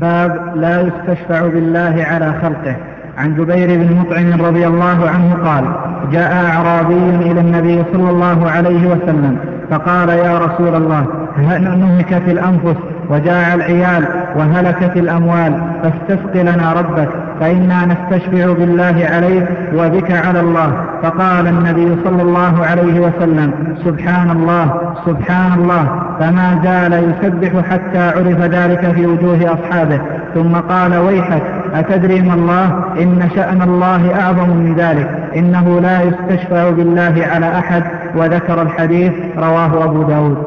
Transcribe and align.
باب 0.00 0.56
لا 0.56 0.80
يستشفع 0.80 1.46
بالله 1.46 2.06
على 2.10 2.32
خلقه. 2.42 2.76
عن 3.18 3.34
جبير 3.34 3.78
بن 3.78 3.96
مطعم 3.96 4.46
رضي 4.46 4.66
الله 4.66 5.10
عنه 5.10 5.34
قال 5.44 5.64
جاء 6.12 6.46
أعرابي 6.46 7.30
إلى 7.30 7.40
النبي 7.40 7.84
صلى 7.92 8.10
الله 8.10 8.50
عليه 8.50 8.86
وسلم 8.86 9.38
فقال 9.70 10.08
يا 10.08 10.38
رسول 10.38 10.74
الله 10.74 11.06
نهكت 11.38 12.28
الأنفس 12.28 12.76
وجاع 13.10 13.54
العيال 13.54 14.04
وهلكت 14.36 14.96
الأموال؟ 14.96 15.60
فاستسق 15.82 16.36
لنا 16.42 16.72
ربك. 16.72 17.08
فإنا 17.40 17.86
نستشفع 17.86 18.52
بالله 18.52 19.08
عليك 19.12 19.48
وبك 19.74 20.26
على 20.26 20.40
الله. 20.40 20.72
فقال 21.02 21.46
النبي 21.46 21.96
صلى 22.04 22.22
الله 22.22 22.66
عليه 22.66 23.00
وسلم 23.00 23.52
سبحان 23.84 24.30
الله 24.30 24.94
سبحان 25.06 25.52
الله. 25.52 25.84
فما 26.20 26.60
زال 26.64 26.92
يسبح 26.92 27.70
حتى 27.70 27.98
عرف 27.98 28.40
ذلك 28.40 28.92
في 28.92 29.06
وجوه 29.06 29.54
أصحابه. 29.54 30.00
ثم 30.34 30.54
قال 30.54 30.96
ويحك 30.96 31.42
أتدري 31.74 32.22
ما 32.22 32.34
الله؟ 32.34 32.84
إن 33.02 33.28
شأن 33.34 33.62
الله 33.62 34.20
أعظم 34.20 34.50
من 34.50 34.74
ذلك. 34.74 35.10
إنه 35.36 35.80
لا 35.80 36.02
يستشفع 36.02 36.70
بالله 36.70 37.26
على 37.34 37.58
أحد. 37.58 37.82
وذكر 38.16 38.62
الحديث 38.62 39.12
رواه 39.38 39.84
أبو 39.84 40.02
داود. 40.02 40.38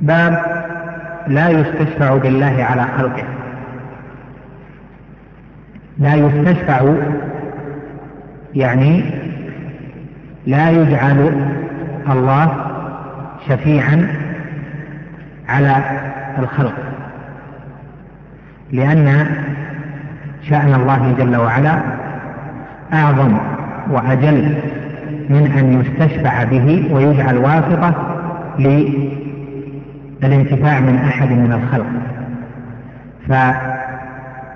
باب 0.00 0.38
لا 1.26 1.48
يستشفع 1.48 2.14
بالله 2.16 2.66
على 2.70 2.84
خلقه. 2.98 3.43
لا 5.98 6.14
يستشفع 6.14 6.94
يعني 8.54 9.04
لا 10.46 10.70
يجعل 10.70 11.48
الله 12.10 12.56
شفيعا 13.48 14.08
على 15.48 15.76
الخلق 16.38 16.74
لأن 18.72 19.26
شأن 20.48 20.74
الله 20.74 21.14
جل 21.18 21.36
وعلا 21.36 21.80
أعظم 22.92 23.38
وأجل 23.90 24.54
من 25.28 25.52
أن 25.58 25.80
يستشفع 25.80 26.44
به 26.44 26.88
ويجعل 26.92 27.38
واسطة 27.38 27.94
للانتفاع 30.22 30.80
من 30.80 30.96
أحد 30.96 31.28
من 31.28 31.52
الخلق. 31.52 31.86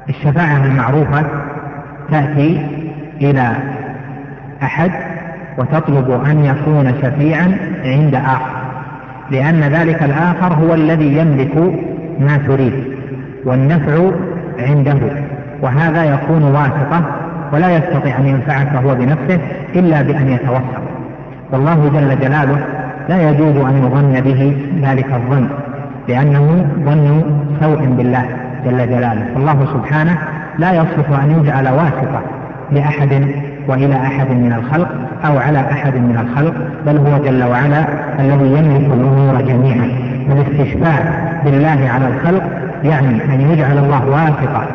فالشفاعة 0.09 0.65
المعروفة 0.65 1.25
تأتي 2.11 2.67
إلى 3.21 3.53
أحد 4.63 4.91
وتطلب 5.59 6.11
أن 6.11 6.45
يكون 6.45 6.95
شفيعا 7.03 7.57
عند 7.85 8.15
آخر 8.15 8.59
لأن 9.31 9.61
ذلك 9.61 10.03
الآخر 10.03 10.55
هو 10.55 10.75
الذي 10.75 11.17
يملك 11.17 11.57
ما 12.21 12.39
تريد 12.47 12.85
والنفع 13.45 14.11
عنده 14.59 14.99
وهذا 15.63 16.05
يكون 16.05 16.43
واسطة 16.43 17.03
ولا 17.53 17.77
يستطيع 17.77 18.19
أن 18.19 18.27
ينفعك 18.27 18.69
هو 18.69 18.95
بنفسه 18.95 19.41
إلا 19.75 20.03
بأن 20.03 20.29
يتوسط. 20.29 20.83
والله 21.53 21.91
جل 21.95 22.21
جلاله 22.21 22.65
لا 23.09 23.31
يجوز 23.31 23.57
أن 23.57 23.79
يظن 23.85 24.21
به 24.21 24.57
ذلك 24.83 25.07
الظن 25.13 25.49
لأنه 26.09 26.67
ظن 26.85 27.23
سوء 27.61 27.87
بالله. 27.87 28.38
جل 28.65 28.91
جلاله. 28.91 29.35
فالله 29.35 29.67
سبحانه 29.75 30.19
لا 30.59 30.73
يصلح 30.73 31.21
أن 31.25 31.41
يجعل 31.41 31.69
واسطة 31.69 32.21
لأحد 32.73 33.27
وإلى 33.69 33.97
أحد 33.97 34.31
من 34.31 34.53
الخلق 34.53 34.89
أو 35.25 35.39
على 35.39 35.61
أحد 35.61 35.95
من 35.95 36.19
الخلق 36.21 36.55
بل 36.87 36.97
هو 36.97 37.25
جل 37.25 37.45
وعلا 37.45 37.85
الذي 38.21 38.47
يملك 38.47 38.87
الأمور 38.93 39.41
جميعا. 39.41 39.89
والاستشفاع 40.31 40.99
بالله 41.45 41.91
على 41.95 42.09
الخلق 42.09 42.43
يعني 42.85 43.35
أن 43.35 43.41
يجعل 43.41 43.79
الله 43.79 44.09
واسطة 44.09 44.67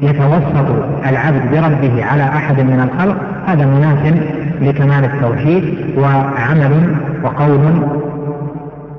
يتوسط 0.00 0.66
العبد 1.08 1.42
بربه 1.52 2.04
على 2.04 2.22
أحد 2.22 2.60
من 2.60 2.90
الخلق 2.90 3.16
هذا 3.46 3.66
مناف 3.66 4.14
لكمال 4.60 5.04
التوحيد 5.04 5.76
وعمل 5.98 6.96
وقول 7.22 7.60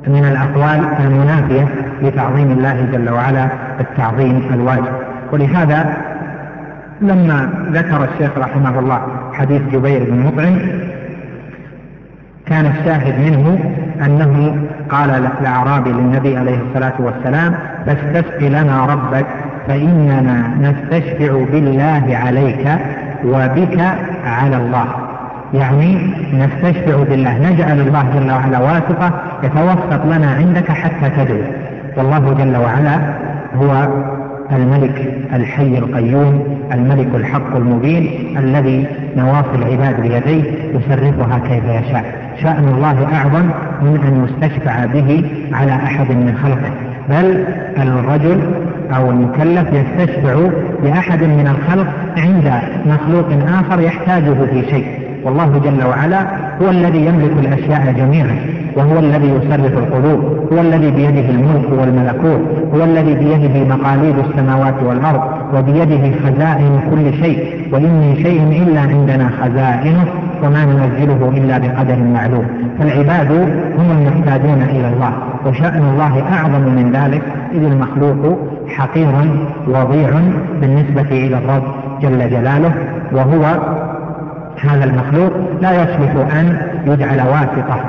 من 0.07 0.25
الأقوال 0.25 0.87
المنافية 0.99 1.67
لتعظيم 2.01 2.51
الله 2.51 2.87
جل 2.91 3.09
وعلا 3.09 3.47
التعظيم 3.79 4.41
الواجب. 4.53 4.93
ولهذا 5.31 5.97
لما 7.01 7.49
ذكر 7.71 8.03
الشيخ 8.03 8.37
رحمه 8.37 8.79
الله 8.79 9.01
حديث 9.33 9.61
جبير 9.71 10.03
بن 10.03 10.19
مطعم 10.19 10.57
كان 12.45 12.65
الشاهد 12.65 13.19
منه 13.19 13.59
أنه 14.05 14.55
قال 14.89 15.09
الأعرابي 15.09 15.89
للنبي 15.89 16.37
عليه 16.37 16.59
الصلاة 16.69 16.93
والسلام 16.99 17.55
فاستسق 17.85 18.43
لنا 18.43 18.85
ربك 18.85 19.25
فإننا 19.67 20.47
نستشفع 20.61 21.43
بالله 21.51 22.17
عليك 22.17 22.67
وبك 23.25 23.79
على 24.25 24.57
الله. 24.57 25.04
يعني 25.53 26.13
نستشفع 26.33 27.03
بالله 27.03 27.51
نجعل 27.51 27.79
الله 27.79 28.05
جل 28.13 28.31
وعلا 28.31 28.59
واسطة 28.59 29.11
يتوسط 29.43 30.05
لنا 30.05 30.31
عندك 30.31 30.71
حتى 30.71 31.09
تدعو. 31.09 31.41
والله 31.97 32.33
جل 32.33 32.57
وعلا 32.57 32.99
هو 33.55 33.87
الملك 34.51 35.13
الحي 35.33 35.77
القيوم 35.77 36.57
الملك 36.73 37.15
الحق 37.15 37.55
المبين 37.55 38.37
الذي 38.37 38.87
نواصي 39.17 39.55
العباد 39.55 40.01
بيديه 40.01 40.43
يصرفها 40.73 41.39
كيف 41.39 41.63
يشاء. 41.63 42.05
شأن 42.41 42.67
الله 42.67 43.07
أعظم 43.15 43.49
من 43.81 43.99
أن 44.07 44.25
يستشفع 44.25 44.85
به 44.85 45.31
على 45.53 45.71
أحد 45.71 46.11
من 46.11 46.37
خلقه. 46.43 46.71
بل 47.09 47.45
الرجل 47.77 48.53
أو 48.95 49.11
المكلف 49.11 49.67
يستشفع 49.73 50.49
بأحد 50.83 51.23
من 51.23 51.47
الخلق 51.47 51.87
عند 52.17 52.51
مخلوق 52.85 53.27
آخر 53.59 53.81
يحتاجه 53.81 54.45
في 54.45 54.69
شيء. 54.69 55.14
والله 55.25 55.61
جل 55.63 55.85
وعلا 55.87 56.21
هو 56.61 56.69
الذي 56.69 57.05
يملك 57.05 57.31
الأشياء 57.39 57.93
جميعا 57.97 58.35
وهو 58.75 58.99
الذي 58.99 59.29
يصرف 59.29 59.77
القلوب 59.77 60.19
هو 60.53 60.61
الذي 60.61 60.91
بيده 60.91 61.29
الملك 61.29 61.79
والملكوت 61.79 62.41
هو 62.75 62.83
الذي 62.83 63.13
بيده 63.13 63.75
مقاليد 63.75 64.15
السماوات 64.17 64.83
والأرض 64.83 65.21
وبيده 65.55 66.11
خزائن 66.23 66.79
كل 66.91 67.23
شيء 67.23 67.67
وإن 67.71 67.83
من 67.83 68.15
شيء 68.23 68.63
إلا 68.63 68.81
عندنا 68.81 69.29
خزائنه 69.41 70.05
وما 70.43 70.65
ننزله 70.65 71.29
إلا 71.37 71.57
بقدر 71.57 71.97
معلوم. 72.13 72.45
فالعباد 72.79 73.31
هم 73.77 73.91
المحتاجون 73.91 74.61
إلى 74.61 74.87
الله 74.87 75.13
وشأن 75.45 75.83
الله 75.93 76.23
أعظم 76.33 76.61
من 76.61 76.91
ذلك 76.91 77.21
إذ 77.53 77.63
المخلوق 77.63 78.39
حقير 78.67 79.07
وضيع 79.67 80.09
بالنسبة 80.61 81.01
إلى 81.11 81.37
الرب 81.37 81.63
جل 82.01 82.29
جلاله 82.29 82.73
وهو 83.11 83.45
هذا 84.63 84.83
المخلوق 84.83 85.33
لا 85.61 85.71
يصلح 85.71 86.11
أن 86.35 86.57
يجعل 86.85 87.27
واسطة 87.27 87.79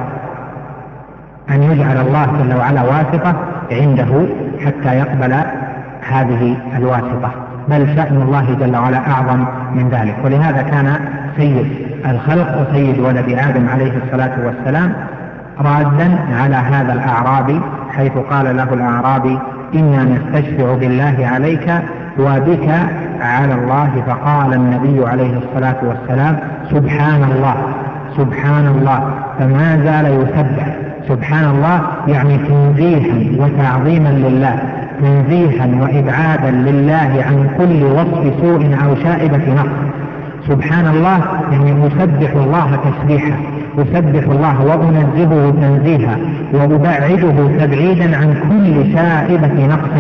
أن 1.51 1.63
يجعل 1.63 1.97
الله 2.07 2.27
جل 2.27 2.57
وعلا 2.59 2.83
واسطة 2.83 3.35
عنده 3.73 4.27
حتى 4.67 4.99
يقبل 4.99 5.35
هذه 6.09 6.57
الواسطة. 6.77 7.31
بل 7.69 7.97
شأن 7.97 8.23
الله 8.23 8.57
جل 8.61 8.77
وعلا 8.77 9.11
أعظم 9.11 9.45
من 9.75 9.89
ذلك. 9.89 10.17
ولهذا 10.25 10.63
كان 10.63 10.97
سيد 11.37 11.67
الخلق 12.07 12.61
وسيد 12.61 12.99
ولد 12.99 13.29
آدم 13.29 13.69
عليه 13.69 13.93
الصلاة 14.05 14.33
والسلام 14.47 14.93
رادا 15.59 16.19
على 16.33 16.55
هذا 16.57 16.93
الأعرابي 16.93 17.61
حيث 17.91 18.13
قال 18.13 18.57
له 18.57 18.75
الأعرابي 18.75 19.39
إنا 19.75 20.05
نستشفع 20.05 20.75
بالله 20.75 21.17
عليك 21.33 21.73
وبك 22.19 22.69
على 23.21 23.55
الله 23.55 24.03
فقال 24.07 24.55
النبي 24.55 25.09
عليه 25.09 25.39
الصلاة 25.39 25.77
والسلام 25.83 26.39
سبحان 26.71 27.23
الله 27.33 27.57
سبحان 28.17 28.67
الله 28.67 29.11
فما 29.39 29.81
زال 29.85 30.07
يسبح. 30.23 30.77
سبحان 31.09 31.45
الله 31.45 31.81
يعني 32.09 32.39
تنزيها 32.39 33.45
وتعظيما 33.45 34.09
لله. 34.09 34.57
تنزيها 35.01 35.67
وإبعادا 35.81 36.51
لله 36.51 37.25
عن 37.27 37.49
كل 37.59 37.85
وصف 37.85 38.41
سوء 38.41 38.77
أو 38.85 38.95
شائبة 39.05 39.55
نقص. 39.55 39.77
سبحان 40.49 40.87
الله 40.87 41.19
يعني 41.53 41.87
أسبح 41.87 42.33
الله 42.35 42.79
تسبيحا 42.87 43.37
أسبح 43.79 44.25
الله 44.29 44.65
وأنزهه 44.65 45.55
تنزيها. 45.61 46.17
وأبعده 46.55 47.67
تبعيدا 47.67 48.17
عن 48.17 48.35
كل 48.49 48.93
شائبة 48.95 49.67
نقص. 49.67 49.95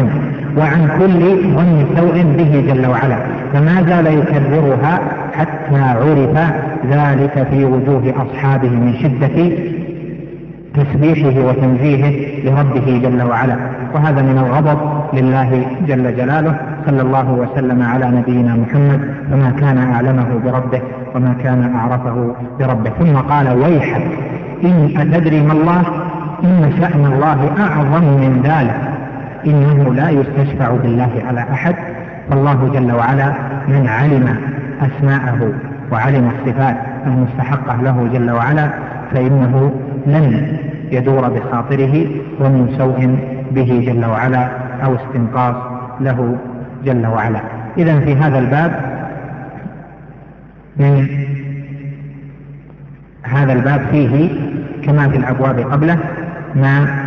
وعن 0.58 0.88
كل 0.98 1.20
ظن 1.56 1.86
سوء 1.96 2.22
به 2.38 2.64
جل 2.68 2.86
وعلا. 2.86 3.18
فما 3.52 3.82
زال 3.88 4.06
يكررها 4.06 5.00
حتى 5.38 5.80
عرف 5.80 6.38
ذلك 6.90 7.46
في 7.50 7.64
وجوه 7.64 8.14
أصحابه 8.16 8.68
من 8.68 8.94
شدة 9.02 9.56
تسبيحه 10.74 11.46
وتنزيهه 11.48 12.14
لربه 12.44 13.00
جل 13.02 13.22
وعلا. 13.22 13.56
وهذا 13.94 14.22
من 14.22 14.38
الغضب 14.38 14.78
لله 15.14 15.66
جل 15.86 16.16
جلاله 16.16 16.56
صلى 16.86 17.02
الله 17.02 17.30
وسلم 17.32 17.82
على 17.82 18.06
نبينا 18.06 18.54
محمد 18.54 19.14
فما 19.30 19.50
كان 19.60 19.78
أعلمه 19.78 20.28
بربه 20.44 20.80
وما 21.14 21.34
كان 21.42 21.74
أعرفه 21.74 22.34
بربه. 22.58 22.90
ثم 22.90 23.16
قال 23.16 23.48
ويحك 23.48 24.02
إن 24.64 24.90
أتدري 24.96 25.42
ما 25.42 25.52
الله 25.52 25.82
إن 26.44 26.72
شأن 26.80 27.06
الله 27.12 27.50
أعظم 27.60 28.04
من 28.04 28.40
ذلك. 28.44 28.96
إنه 29.46 29.94
لا 29.94 30.10
يستشفع 30.10 30.70
بالله 30.70 31.10
على 31.28 31.40
أحد 31.40 31.74
فالله 32.30 32.70
جل 32.74 32.92
وعلا 32.92 33.32
من 33.68 33.86
علم 33.88 34.36
أسماءه 34.81 35.52
وعلم 35.93 36.31
الصفات 36.31 36.76
المستحقة 37.06 37.82
له 37.82 38.08
جل 38.12 38.31
وعلا 38.31 38.70
فإنه 39.12 39.73
لن 40.06 40.56
يدور 40.93 41.28
بخاطره 41.28 42.06
ومن 42.40 42.75
سوء 42.78 43.19
به 43.50 43.84
جل 43.87 44.05
وعلا 44.05 44.49
أو 44.84 44.94
استنقاص 44.94 45.55
له 46.00 46.37
جل 46.84 47.06
وعلا. 47.06 47.40
إذا 47.78 48.00
في 48.00 48.14
هذا 48.17 48.38
الباب 48.38 48.81
من 50.76 51.08
هذا 53.23 53.52
الباب 53.52 53.81
فيه 53.90 54.31
كما 54.84 55.08
في 55.08 55.17
الأبواب 55.17 55.58
قبله 55.58 55.99
ما 56.55 57.06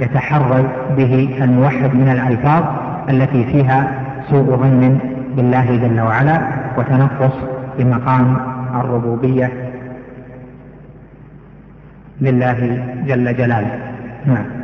يتحرز 0.00 0.64
به 0.96 1.38
الموحد 1.42 1.94
من 1.94 2.08
الألفاظ 2.08 2.64
التي 3.10 3.44
فيها 3.44 3.90
سوء 4.30 4.56
ظن 4.56 4.98
بالله 5.36 5.76
جل 5.76 6.00
وعلا 6.00 6.40
وتنقص 6.76 7.34
بمقام 7.78 8.36
الربوبية 8.74 9.52
لله 12.20 12.84
جل 13.06 13.36
جلاله. 13.36 13.78
نعم. 14.26 14.55